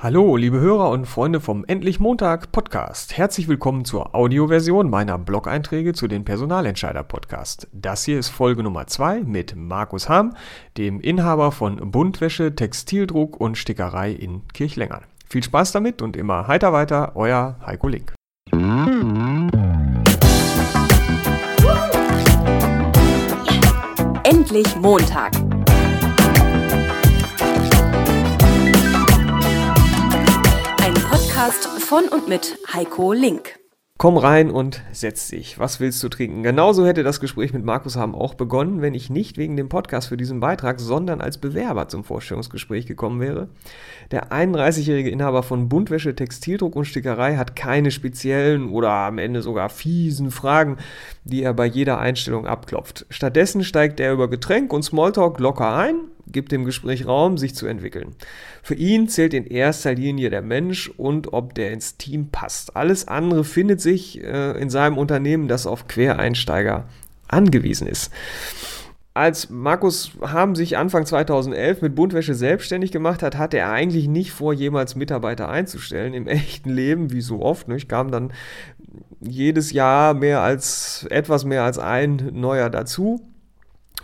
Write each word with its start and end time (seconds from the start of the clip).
Hallo, 0.00 0.36
liebe 0.36 0.60
Hörer 0.60 0.90
und 0.90 1.06
Freunde 1.06 1.40
vom 1.40 1.64
Endlich 1.64 1.98
Montag 1.98 2.52
Podcast. 2.52 3.18
Herzlich 3.18 3.48
willkommen 3.48 3.84
zur 3.84 4.14
Audioversion 4.14 4.88
meiner 4.88 5.18
Blog-Einträge 5.18 5.92
zu 5.92 6.06
den 6.06 6.24
Personalentscheider 6.24 7.02
Podcast. 7.02 7.66
Das 7.72 8.04
hier 8.04 8.16
ist 8.16 8.28
Folge 8.28 8.62
Nummer 8.62 8.86
2 8.86 9.24
mit 9.24 9.56
Markus 9.56 10.08
Ham, 10.08 10.36
dem 10.76 11.00
Inhaber 11.00 11.50
von 11.50 11.90
Buntwäsche, 11.90 12.54
Textildruck 12.54 13.40
und 13.40 13.58
Stickerei 13.58 14.12
in 14.12 14.46
Kirchlengern. 14.54 15.02
Viel 15.28 15.42
Spaß 15.42 15.72
damit 15.72 16.00
und 16.00 16.16
immer 16.16 16.46
heiter 16.46 16.72
weiter, 16.72 17.16
euer 17.16 17.56
Heiko 17.66 17.88
Link. 17.88 18.14
Endlich 24.22 24.76
Montag. 24.76 25.32
Podcast 31.48 31.80
von 31.80 32.08
und 32.08 32.28
mit 32.28 32.58
Heiko 32.74 33.14
Link. 33.14 33.58
Komm 33.96 34.18
rein 34.18 34.50
und 34.50 34.82
setz 34.92 35.28
dich. 35.28 35.58
Was 35.58 35.80
willst 35.80 36.02
du 36.02 36.10
trinken? 36.10 36.42
Genauso 36.42 36.84
hätte 36.84 37.02
das 37.02 37.20
Gespräch 37.20 37.54
mit 37.54 37.64
Markus 37.64 37.96
Haben 37.96 38.14
auch 38.14 38.34
begonnen, 38.34 38.82
wenn 38.82 38.92
ich 38.92 39.08
nicht 39.08 39.38
wegen 39.38 39.56
dem 39.56 39.70
Podcast 39.70 40.08
für 40.08 40.18
diesen 40.18 40.40
Beitrag, 40.40 40.78
sondern 40.78 41.22
als 41.22 41.38
Bewerber 41.38 41.88
zum 41.88 42.04
Vorstellungsgespräch 42.04 42.84
gekommen 42.84 43.18
wäre. 43.20 43.48
Der 44.10 44.30
31-jährige 44.30 45.08
Inhaber 45.08 45.42
von 45.42 45.70
Buntwäsche, 45.70 46.14
Textildruck 46.14 46.76
und 46.76 46.84
Stickerei 46.84 47.36
hat 47.36 47.56
keine 47.56 47.92
speziellen 47.92 48.68
oder 48.68 48.90
am 48.90 49.16
Ende 49.16 49.40
sogar 49.40 49.70
fiesen 49.70 50.30
Fragen, 50.30 50.76
die 51.24 51.42
er 51.42 51.54
bei 51.54 51.64
jeder 51.64 51.98
Einstellung 51.98 52.46
abklopft. 52.46 53.06
Stattdessen 53.08 53.64
steigt 53.64 54.00
er 54.00 54.12
über 54.12 54.28
Getränk 54.28 54.70
und 54.70 54.82
Smalltalk 54.82 55.40
locker 55.40 55.74
ein, 55.74 56.10
gibt 56.32 56.52
dem 56.52 56.64
Gespräch 56.64 57.06
Raum, 57.06 57.38
sich 57.38 57.54
zu 57.54 57.66
entwickeln. 57.66 58.14
Für 58.62 58.74
ihn 58.74 59.08
zählt 59.08 59.34
in 59.34 59.46
erster 59.46 59.94
Linie 59.94 60.30
der 60.30 60.42
Mensch 60.42 60.88
und 60.96 61.32
ob 61.32 61.54
der 61.54 61.72
ins 61.72 61.96
Team 61.96 62.28
passt. 62.30 62.76
Alles 62.76 63.08
andere 63.08 63.44
findet 63.44 63.80
sich 63.80 64.22
äh, 64.22 64.60
in 64.60 64.70
seinem 64.70 64.98
Unternehmen, 64.98 65.48
das 65.48 65.66
auf 65.66 65.88
Quereinsteiger 65.88 66.88
angewiesen 67.28 67.86
ist. 67.86 68.12
Als 69.18 69.50
Markus 69.50 70.12
Ham 70.20 70.54
sich 70.54 70.76
Anfang 70.76 71.04
2011 71.04 71.82
mit 71.82 71.96
Buntwäsche 71.96 72.34
selbstständig 72.34 72.92
gemacht 72.92 73.22
hat, 73.24 73.36
hatte 73.36 73.58
er 73.58 73.72
eigentlich 73.72 74.06
nicht 74.06 74.30
vor, 74.30 74.52
jemals 74.52 74.94
Mitarbeiter 74.94 75.48
einzustellen. 75.48 76.14
Im 76.14 76.28
echten 76.28 76.70
Leben, 76.70 77.10
wie 77.10 77.20
so 77.20 77.42
oft, 77.42 77.66
nicht, 77.66 77.88
kam 77.88 78.12
dann 78.12 78.32
jedes 79.20 79.72
Jahr 79.72 80.14
mehr 80.14 80.42
als 80.42 81.04
etwas 81.10 81.44
mehr 81.44 81.64
als 81.64 81.78
ein 81.78 82.30
neuer 82.32 82.70
dazu. 82.70 83.20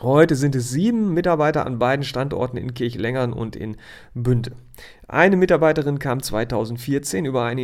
Heute 0.01 0.35
sind 0.35 0.55
es 0.57 0.71
sieben 0.71 1.15
Mitarbeiter 1.15 1.65
an 1.67 1.79
beiden 1.79 2.05
Standorten 2.05 2.57
in 2.57 2.75
Kirchlengern 2.75 3.33
und 3.33 3.55
in 3.55 3.77
Bünde. 4.13 4.53
Eine 5.07 5.37
Mitarbeiterin 5.37 5.99
kam 5.99 6.23
2014 6.23 7.25
über 7.27 7.45
eine 7.45 7.63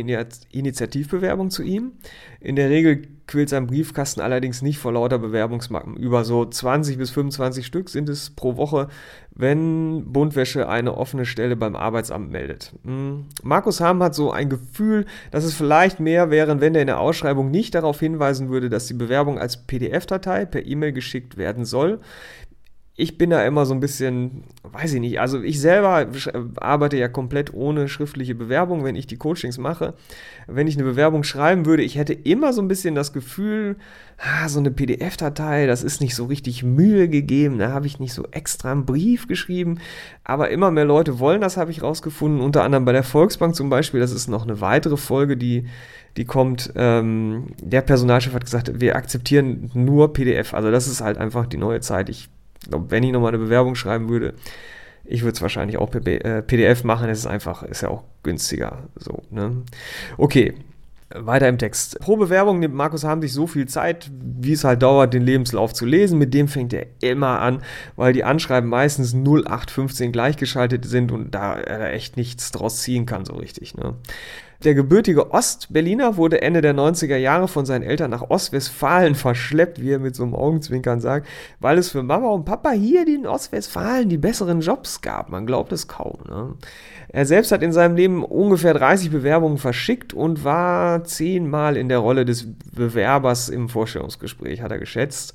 Initiativbewerbung 0.51 1.49
zu 1.49 1.63
ihm. 1.63 1.93
In 2.39 2.55
der 2.55 2.69
Regel 2.69 3.07
quillt 3.27 3.49
sein 3.49 3.67
Briefkasten 3.67 4.21
allerdings 4.21 4.61
nicht 4.61 4.77
vor 4.77 4.91
lauter 4.91 5.17
Bewerbungsmappen. 5.17 5.95
Über 5.95 6.23
so 6.23 6.45
20 6.45 6.97
bis 6.97 7.09
25 7.11 7.65
Stück 7.65 7.89
sind 7.89 8.09
es 8.09 8.29
pro 8.29 8.57
Woche, 8.57 8.89
wenn 9.33 10.11
Buntwäsche 10.11 10.67
eine 10.67 10.97
offene 10.97 11.25
Stelle 11.25 11.55
beim 11.55 11.75
Arbeitsamt 11.75 12.29
meldet. 12.29 12.73
Hm. 12.83 13.25
Markus 13.41 13.79
Ham 13.79 14.03
hat 14.03 14.13
so 14.13 14.31
ein 14.31 14.49
Gefühl, 14.49 15.05
dass 15.31 15.43
es 15.43 15.53
vielleicht 15.53 15.99
mehr 15.99 16.29
wäre, 16.29 16.61
wenn 16.61 16.75
er 16.75 16.81
in 16.81 16.87
der 16.87 16.99
Ausschreibung 16.99 17.49
nicht 17.49 17.73
darauf 17.73 17.99
hinweisen 17.99 18.49
würde, 18.49 18.69
dass 18.69 18.87
die 18.87 18.93
Bewerbung 18.93 19.39
als 19.39 19.65
PDF-Datei 19.65 20.45
per 20.45 20.65
E-Mail 20.65 20.91
geschickt 20.91 21.37
werden 21.37 21.65
soll 21.65 22.01
ich 23.01 23.17
bin 23.17 23.31
da 23.31 23.43
immer 23.43 23.65
so 23.65 23.73
ein 23.73 23.79
bisschen, 23.79 24.43
weiß 24.61 24.93
ich 24.93 24.99
nicht, 24.99 25.19
also 25.19 25.41
ich 25.41 25.59
selber 25.59 26.05
arbeite 26.57 26.97
ja 26.97 27.07
komplett 27.07 27.51
ohne 27.51 27.87
schriftliche 27.87 28.35
Bewerbung, 28.35 28.83
wenn 28.83 28.95
ich 28.95 29.07
die 29.07 29.17
Coachings 29.17 29.57
mache. 29.57 29.95
Wenn 30.45 30.67
ich 30.67 30.75
eine 30.75 30.83
Bewerbung 30.83 31.23
schreiben 31.23 31.65
würde, 31.65 31.81
ich 31.81 31.97
hätte 31.97 32.13
immer 32.13 32.53
so 32.53 32.61
ein 32.61 32.67
bisschen 32.67 32.93
das 32.93 33.11
Gefühl, 33.11 33.75
ah, 34.19 34.47
so 34.47 34.59
eine 34.59 34.69
PDF-Datei, 34.69 35.65
das 35.65 35.81
ist 35.81 35.99
nicht 35.99 36.15
so 36.15 36.25
richtig 36.25 36.61
Mühe 36.61 37.09
gegeben, 37.09 37.57
da 37.57 37.71
habe 37.71 37.87
ich 37.87 37.99
nicht 37.99 38.13
so 38.13 38.23
extra 38.29 38.71
einen 38.71 38.85
Brief 38.85 39.27
geschrieben, 39.27 39.79
aber 40.23 40.51
immer 40.51 40.69
mehr 40.69 40.85
Leute 40.85 41.17
wollen 41.17 41.41
das, 41.41 41.57
habe 41.57 41.71
ich 41.71 41.81
rausgefunden, 41.81 42.39
unter 42.39 42.63
anderem 42.63 42.85
bei 42.85 42.93
der 42.93 43.03
Volksbank 43.03 43.55
zum 43.55 43.71
Beispiel, 43.71 43.99
das 43.99 44.11
ist 44.11 44.27
noch 44.27 44.43
eine 44.43 44.61
weitere 44.61 44.97
Folge, 44.97 45.37
die 45.37 45.65
die 46.17 46.25
kommt, 46.25 46.73
ähm, 46.75 47.53
der 47.61 47.79
Personalchef 47.79 48.33
hat 48.33 48.43
gesagt, 48.43 48.81
wir 48.81 48.97
akzeptieren 48.97 49.71
nur 49.73 50.11
PDF. 50.11 50.53
Also 50.53 50.69
das 50.69 50.89
ist 50.89 50.99
halt 50.99 51.17
einfach 51.17 51.45
die 51.45 51.55
neue 51.55 51.79
Zeit. 51.79 52.09
Ich 52.09 52.27
wenn 52.69 53.03
ich 53.03 53.11
nochmal 53.11 53.29
eine 53.29 53.43
Bewerbung 53.43 53.75
schreiben 53.75 54.09
würde, 54.09 54.33
ich 55.03 55.23
würde 55.23 55.33
es 55.33 55.41
wahrscheinlich 55.41 55.77
auch 55.77 55.89
per 55.89 56.01
PDF 56.41 56.83
machen. 56.83 57.09
Es 57.09 57.19
ist 57.19 57.27
einfach, 57.27 57.63
ist 57.63 57.81
ja 57.81 57.89
auch 57.89 58.03
günstiger. 58.23 58.89
So, 58.95 59.23
ne? 59.29 59.63
Okay, 60.17 60.53
weiter 61.13 61.49
im 61.49 61.57
Text. 61.57 61.99
Pro 61.99 62.17
Bewerbung 62.17 62.59
nimmt 62.59 62.75
Markus 62.75 63.03
Ham 63.03 63.21
sich 63.21 63.33
so 63.33 63.47
viel 63.47 63.67
Zeit, 63.67 64.11
wie 64.13 64.53
es 64.53 64.63
halt 64.63 64.81
dauert, 64.81 65.13
den 65.13 65.23
Lebenslauf 65.23 65.73
zu 65.73 65.85
lesen. 65.85 66.17
Mit 66.17 66.33
dem 66.33 66.47
fängt 66.47 66.73
er 66.73 66.85
immer 67.01 67.39
an, 67.39 67.61
weil 67.95 68.13
die 68.13 68.23
Anschreiben 68.23 68.69
meistens 68.69 69.13
0815 69.13 70.11
gleichgeschaltet 70.11 70.85
sind 70.85 71.11
und 71.11 71.31
da 71.31 71.55
er 71.55 71.93
echt 71.93 72.17
nichts 72.17 72.51
draus 72.51 72.81
ziehen 72.81 73.05
kann, 73.05 73.25
so 73.25 73.33
richtig. 73.33 73.75
Ne? 73.75 73.95
Der 74.63 74.75
gebürtige 74.75 75.31
Ostberliner 75.31 76.17
wurde 76.17 76.43
Ende 76.43 76.61
der 76.61 76.75
90er 76.75 77.15
Jahre 77.15 77.47
von 77.47 77.65
seinen 77.65 77.81
Eltern 77.81 78.11
nach 78.11 78.29
Ostwestfalen 78.29 79.15
verschleppt, 79.15 79.81
wie 79.81 79.91
er 79.91 79.97
mit 79.97 80.15
so 80.15 80.21
einem 80.21 80.35
Augenzwinkern 80.35 81.01
sagt, 81.01 81.27
weil 81.59 81.79
es 81.79 81.89
für 81.89 82.03
Mama 82.03 82.27
und 82.29 82.45
Papa 82.45 82.69
hier 82.69 83.07
in 83.07 83.25
Ostwestfalen 83.25 84.07
die 84.07 84.19
besseren 84.19 84.61
Jobs 84.61 85.01
gab. 85.01 85.29
Man 85.29 85.47
glaubt 85.47 85.71
es 85.71 85.87
kaum. 85.87 86.19
Ne? 86.29 86.53
Er 87.09 87.25
selbst 87.25 87.51
hat 87.51 87.63
in 87.63 87.73
seinem 87.73 87.95
Leben 87.95 88.23
ungefähr 88.23 88.75
30 88.75 89.09
Bewerbungen 89.09 89.57
verschickt 89.57 90.13
und 90.13 90.43
war 90.43 91.03
zehnmal 91.05 91.75
in 91.75 91.89
der 91.89 91.97
Rolle 91.97 92.23
des 92.23 92.47
Bewerbers 92.71 93.49
im 93.49 93.67
Vorstellungsgespräch, 93.67 94.61
hat 94.61 94.71
er 94.71 94.79
geschätzt. 94.79 95.33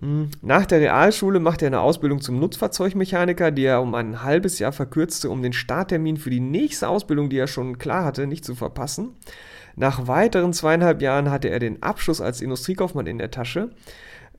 Hm. 0.00 0.30
Nach 0.42 0.66
der 0.66 0.80
Realschule 0.80 1.40
machte 1.40 1.66
er 1.66 1.68
eine 1.68 1.80
Ausbildung 1.80 2.20
zum 2.20 2.38
Nutzfahrzeugmechaniker, 2.38 3.50
die 3.50 3.64
er 3.64 3.80
um 3.80 3.94
ein 3.94 4.22
halbes 4.22 4.58
Jahr 4.58 4.72
verkürzte, 4.72 5.30
um 5.30 5.42
den 5.42 5.52
Starttermin 5.52 6.16
für 6.16 6.30
die 6.30 6.40
nächste 6.40 6.88
Ausbildung, 6.88 7.30
die 7.30 7.38
er 7.38 7.46
schon 7.46 7.78
klar 7.78 8.04
hatte, 8.04 8.26
nicht 8.26 8.44
zu 8.44 8.54
verpassen. 8.54 9.16
Nach 9.76 10.06
weiteren 10.06 10.52
zweieinhalb 10.52 11.02
Jahren 11.02 11.30
hatte 11.30 11.48
er 11.48 11.58
den 11.58 11.82
Abschluss 11.82 12.20
als 12.20 12.40
Industriekaufmann 12.40 13.06
in 13.06 13.18
der 13.18 13.30
Tasche. 13.30 13.70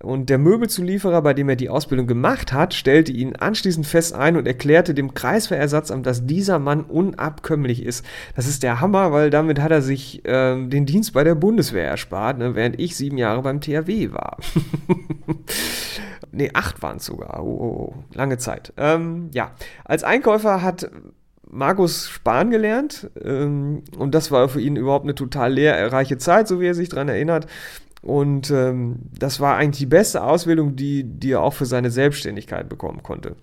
Und 0.04 0.30
der 0.30 0.38
Möbelzulieferer, 0.38 1.22
bei 1.22 1.34
dem 1.34 1.48
er 1.48 1.56
die 1.56 1.70
Ausbildung 1.70 2.06
gemacht 2.06 2.52
hat, 2.52 2.74
stellte 2.74 3.12
ihn 3.12 3.36
anschließend 3.36 3.88
fest 3.88 4.14
ein 4.14 4.36
und 4.36 4.46
erklärte 4.46 4.94
dem 4.94 5.14
Kreiswehrersatzamt, 5.14 6.06
dass 6.06 6.26
dieser 6.26 6.60
Mann 6.60 6.84
unabkömmlich 6.84 7.84
ist. 7.84 8.06
Das 8.36 8.48
ist 8.48 8.64
der 8.64 8.82
Hammer, 8.82 9.14
weil 9.14 9.30
damit 9.30 9.62
hat 9.62 9.72
er 9.72 9.82
sich 9.82 10.26
äh, 10.26 10.68
den 10.68 10.86
Dienst 10.86 11.14
bei 11.14 11.24
der 11.24 11.36
Bundeswehr 11.36 11.88
erspart, 11.88 12.38
ne, 12.38 12.56
während 12.56 12.80
ich 12.80 12.96
sieben 12.98 13.18
Jahre 13.18 13.42
beim 13.42 13.62
THW 13.62 14.12
war. 14.12 14.38
ne, 16.32 16.50
acht 16.54 16.82
waren 16.82 16.98
es 16.98 17.06
sogar. 17.06 17.42
Oh, 17.42 17.58
oh, 17.60 17.94
oh, 17.94 18.04
lange 18.14 18.38
Zeit. 18.38 18.74
Ähm, 18.76 19.30
ja, 19.34 19.52
als 19.86 20.04
Einkäufer 20.04 20.62
hat 20.62 20.92
Markus 21.50 22.10
Spahn 22.10 22.52
gelernt 22.52 23.10
ähm, 23.24 23.84
und 23.98 24.14
das 24.14 24.30
war 24.30 24.50
für 24.50 24.60
ihn 24.60 24.76
überhaupt 24.76 25.06
eine 25.06 25.16
total 25.16 25.54
lehrreiche 25.54 26.18
Zeit, 26.18 26.50
so 26.50 26.60
wie 26.60 26.68
er 26.68 26.76
sich 26.76 26.90
daran 26.90 27.08
erinnert. 27.08 27.48
Und 28.06 28.52
ähm, 28.52 28.98
das 29.18 29.40
war 29.40 29.58
eigentlich 29.58 29.80
die 29.80 29.88
beste 29.88 30.24
Ausbildung, 30.24 30.76
die, 30.76 31.04
die 31.04 31.32
er 31.32 31.42
auch 31.42 31.56
für 31.56 31.66
seine 31.66 31.90
Selbstständigkeit 31.90 32.70
bekommen 32.70 33.02
konnte. 33.02 33.36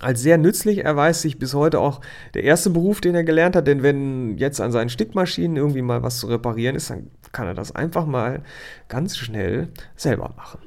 Als 0.00 0.20
sehr 0.20 0.38
nützlich 0.38 0.84
erweist 0.84 1.20
sich 1.20 1.38
bis 1.38 1.54
heute 1.54 1.78
auch 1.78 2.00
der 2.34 2.42
erste 2.42 2.70
Beruf, 2.70 3.00
den 3.00 3.14
er 3.14 3.22
gelernt 3.22 3.54
hat, 3.54 3.68
denn 3.68 3.84
wenn 3.84 4.36
jetzt 4.38 4.60
an 4.60 4.72
seinen 4.72 4.88
Stickmaschinen 4.88 5.56
irgendwie 5.56 5.82
mal 5.82 6.02
was 6.02 6.18
zu 6.18 6.26
reparieren 6.26 6.74
ist, 6.74 6.90
dann 6.90 7.12
kann 7.30 7.46
er 7.46 7.54
das 7.54 7.76
einfach 7.76 8.04
mal 8.04 8.42
ganz 8.88 9.16
schnell 9.16 9.68
selber 9.94 10.34
machen. 10.36 10.58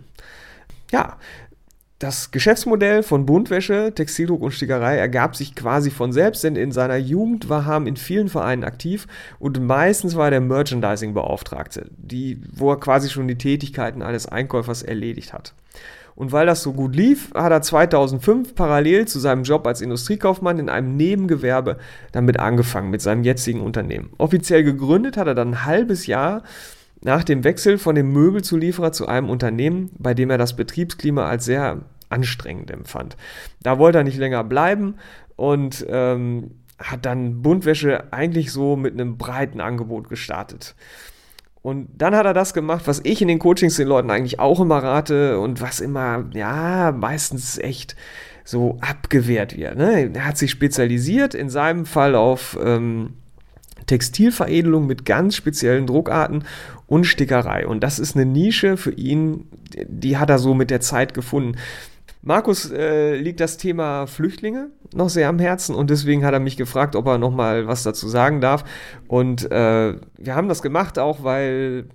Ja, 0.94 1.18
das 2.00 2.32
Geschäftsmodell 2.32 3.04
von 3.04 3.26
Buntwäsche, 3.26 3.94
Textildruck 3.96 4.42
und 4.42 4.52
Stickerei 4.52 4.98
ergab 4.98 5.36
sich 5.36 5.56
quasi 5.56 5.92
von 5.92 6.12
selbst, 6.12 6.44
denn 6.44 6.58
in 6.58 6.74
seiner 6.74 6.98
Jugend 6.98 7.48
war 7.48 7.66
Ham 7.66 7.88
in 7.88 7.96
vielen 7.96 8.28
Vereinen 8.28 8.66
aktiv 8.66 9.08
und 9.40 9.62
meistens 9.62 10.16
war 10.16 10.26
er 10.26 10.32
der 10.32 10.42
Merchandising-Beauftragte, 10.42 11.90
wo 12.54 12.72
er 12.72 12.80
quasi 12.80 13.10
schon 13.10 13.30
die 13.30 13.38
Tätigkeiten 13.38 14.02
eines 14.02 14.28
Einkäufers 14.28 14.84
erledigt 14.84 15.32
hat. 15.32 15.54
Und 16.16 16.32
weil 16.32 16.46
das 16.46 16.64
so 16.64 16.74
gut 16.74 16.96
lief, 16.96 17.34
hat 17.34 17.52
er 17.52 17.62
2005 17.62 18.56
parallel 18.56 19.06
zu 19.06 19.20
seinem 19.20 19.44
Job 19.44 19.68
als 19.68 19.82
Industriekaufmann 19.82 20.60
in 20.60 20.70
einem 20.70 20.96
Nebengewerbe 20.96 21.78
damit 22.14 22.40
angefangen, 22.40 22.90
mit 22.90 23.02
seinem 23.02 23.24
jetzigen 23.24 23.62
Unternehmen. 23.62 24.12
Offiziell 24.18 24.64
gegründet 24.64 25.18
hat 25.18 25.28
er 25.28 25.36
dann 25.36 25.50
ein 25.50 25.66
halbes 25.66 26.08
Jahr 26.08 26.44
nach 27.06 27.24
dem 27.24 27.44
Wechsel 27.44 27.78
von 27.78 27.94
dem 27.94 28.12
Möbelzulieferer 28.12 28.92
zu 28.92 29.08
einem 29.08 29.30
Unternehmen, 29.30 29.92
bei 30.00 30.16
dem 30.16 30.32
er 30.32 30.40
das 30.40 30.56
Betriebsklima 30.56 31.28
als 31.28 31.46
sehr 31.46 31.82
anstrengend 32.10 32.72
empfand. 32.72 33.16
Da 33.62 33.78
wollte 33.78 34.00
er 34.00 34.04
nicht 34.04 34.18
länger 34.18 34.44
bleiben 34.44 34.96
und 35.36 35.86
ähm, 35.88 36.56
hat 36.80 37.06
dann 37.06 37.44
Buntwäsche 37.44 38.12
eigentlich 38.12 38.52
so 38.52 38.76
mit 38.76 38.94
einem 38.94 39.18
breiten 39.18 39.62
Angebot 39.62 40.10
gestartet. 40.10 40.74
Und 41.62 41.90
dann 41.96 42.16
hat 42.16 42.26
er 42.26 42.34
das 42.34 42.56
gemacht, 42.56 42.88
was 42.88 43.02
ich 43.04 43.22
in 43.22 43.28
den 43.28 43.40
Coachings 43.40 43.76
den 43.76 43.88
Leuten 43.88 44.10
eigentlich 44.10 44.40
auch 44.40 44.60
immer 44.60 44.80
rate 44.80 45.40
und 45.40 45.62
was 45.62 45.82
immer, 45.82 46.26
ja, 46.34 46.92
meistens 46.92 47.60
echt 47.60 47.96
so 48.44 48.80
abgewehrt 48.82 49.56
wird. 49.56 49.78
Ne? 49.78 50.12
Er 50.12 50.26
hat 50.26 50.40
sich 50.40 50.50
spezialisiert, 50.50 51.36
in 51.36 51.52
seinem 51.52 51.86
Fall 51.86 52.16
auf 52.16 52.58
ähm, 52.64 53.14
Textilveredelung 53.86 54.88
mit 54.88 55.06
ganz 55.06 55.36
speziellen 55.36 55.86
Druckarten 55.86 56.44
und 56.88 57.06
Stickerei. 57.06 57.68
Und 57.68 57.84
das 57.84 58.00
ist 58.00 58.16
eine 58.16 58.26
Nische 58.26 58.78
für 58.78 58.92
ihn, 58.92 59.48
die 59.88 60.18
hat 60.18 60.30
er 60.30 60.40
so 60.40 60.54
mit 60.54 60.70
der 60.70 60.82
Zeit 60.82 61.14
gefunden. 61.14 61.58
Markus 62.22 62.72
äh, 62.72 63.16
liegt 63.16 63.40
das 63.40 63.58
Thema 63.58 64.08
Flüchtlinge 64.08 64.72
noch 64.96 65.10
sehr 65.10 65.30
am 65.30 65.38
Herzen 65.38 65.76
und 65.76 65.92
deswegen 65.92 66.26
hat 66.26 66.34
er 66.34 66.40
mich 66.40 66.58
gefragt, 66.58 66.96
ob 66.96 67.06
er 67.06 67.20
noch 67.20 67.30
mal 67.30 67.68
was 67.68 67.84
dazu 67.84 68.08
sagen 68.08 68.42
darf. 68.42 68.64
Und 69.08 69.52
äh, 69.52 69.94
wir 70.18 70.36
haben 70.36 70.50
das 70.50 70.64
gemacht 70.64 70.98
auch, 70.98 71.24
weil 71.24 71.86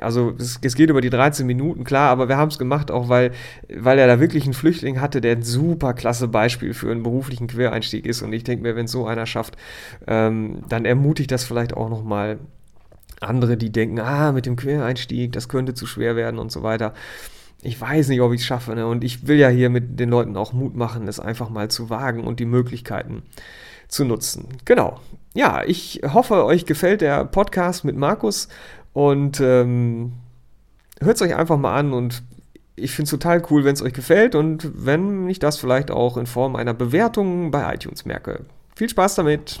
also 0.00 0.34
es, 0.38 0.58
es, 0.62 0.74
geht 0.74 0.90
über 0.90 1.00
die 1.00 1.10
13 1.10 1.46
Minuten, 1.46 1.84
klar, 1.84 2.10
aber 2.10 2.28
wir 2.28 2.36
haben 2.36 2.50
es 2.50 2.58
gemacht 2.58 2.90
auch, 2.90 3.08
weil, 3.08 3.32
weil 3.74 3.98
er 3.98 4.06
da 4.06 4.20
wirklich 4.20 4.44
einen 4.44 4.52
Flüchtling 4.52 5.00
hatte, 5.00 5.20
der 5.20 5.36
ein 5.36 5.42
super 5.42 5.94
klasse 5.94 6.28
Beispiel 6.28 6.74
für 6.74 6.90
einen 6.90 7.02
beruflichen 7.02 7.46
Quereinstieg 7.46 8.06
ist. 8.06 8.22
Und 8.22 8.32
ich 8.32 8.44
denke 8.44 8.62
mir, 8.62 8.76
wenn 8.76 8.86
so 8.86 9.06
einer 9.06 9.26
schafft, 9.26 9.56
ähm, 10.06 10.62
dann 10.68 10.84
ermutigt 10.84 11.30
das 11.30 11.44
vielleicht 11.44 11.74
auch 11.74 11.88
noch 11.88 12.04
mal 12.04 12.38
andere, 13.20 13.56
die 13.56 13.70
denken, 13.70 13.98
ah, 14.00 14.32
mit 14.32 14.46
dem 14.46 14.56
Quereinstieg, 14.56 15.32
das 15.32 15.48
könnte 15.48 15.74
zu 15.74 15.86
schwer 15.86 16.16
werden 16.16 16.38
und 16.38 16.52
so 16.52 16.62
weiter. 16.62 16.94
Ich 17.62 17.80
weiß 17.80 18.08
nicht, 18.08 18.20
ob 18.20 18.32
ich 18.32 18.40
es 18.40 18.46
schaffe. 18.46 18.74
Ne? 18.74 18.86
Und 18.86 19.02
ich 19.02 19.26
will 19.26 19.36
ja 19.36 19.48
hier 19.48 19.70
mit 19.70 19.98
den 19.98 20.10
Leuten 20.10 20.36
auch 20.36 20.52
Mut 20.52 20.76
machen, 20.76 21.08
es 21.08 21.18
einfach 21.18 21.50
mal 21.50 21.68
zu 21.68 21.90
wagen 21.90 22.24
und 22.24 22.40
die 22.40 22.46
Möglichkeiten 22.46 23.22
zu 23.88 24.04
nutzen. 24.04 24.48
Genau. 24.64 25.00
Ja, 25.34 25.62
ich 25.66 26.02
hoffe, 26.04 26.44
euch 26.44 26.66
gefällt 26.66 27.00
der 27.00 27.24
Podcast 27.24 27.84
mit 27.84 27.96
Markus 27.96 28.48
und 28.92 29.40
ähm, 29.40 30.12
hört 31.00 31.16
es 31.16 31.22
euch 31.22 31.34
einfach 31.34 31.58
mal 31.58 31.76
an 31.76 31.92
und 31.92 32.22
ich 32.76 32.92
finde 32.92 33.04
es 33.04 33.10
total 33.10 33.42
cool, 33.50 33.64
wenn 33.64 33.74
es 33.74 33.82
euch 33.82 33.92
gefällt 33.92 34.34
und 34.34 34.70
wenn 34.74 35.28
ich 35.28 35.38
das 35.38 35.58
vielleicht 35.58 35.90
auch 35.90 36.16
in 36.16 36.26
Form 36.26 36.54
einer 36.54 36.74
Bewertung 36.74 37.50
bei 37.50 37.74
iTunes 37.74 38.04
merke. 38.04 38.44
Viel 38.76 38.88
Spaß 38.88 39.16
damit! 39.16 39.60